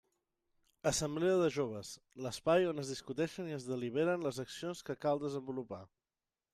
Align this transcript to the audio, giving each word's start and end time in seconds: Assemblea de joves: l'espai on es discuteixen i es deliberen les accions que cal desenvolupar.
Assemblea 0.91 1.35
de 1.41 1.49
joves: 1.57 1.91
l'espai 2.27 2.67
on 2.71 2.85
es 2.85 2.91
discuteixen 2.95 3.53
i 3.53 3.57
es 3.61 3.71
deliberen 3.71 4.27
les 4.29 4.43
accions 4.49 4.85
que 4.89 5.01
cal 5.07 5.27
desenvolupar. 5.29 5.85